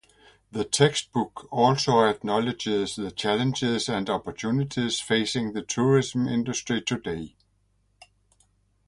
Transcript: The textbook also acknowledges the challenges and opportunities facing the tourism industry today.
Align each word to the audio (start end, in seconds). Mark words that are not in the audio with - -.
The 0.51 0.65
textbook 0.65 1.47
also 1.53 2.05
acknowledges 2.09 2.95
the 2.95 3.11
challenges 3.11 3.87
and 3.87 4.09
opportunities 4.09 4.99
facing 4.99 5.53
the 5.53 5.61
tourism 5.61 6.27
industry 6.27 6.81
today. 6.81 7.35